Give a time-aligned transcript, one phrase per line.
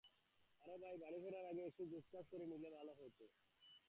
[0.61, 3.11] আর ভাই বাড়ি ফেরার আগে একটু গোছগাছ করে নিলে ভালো হয়।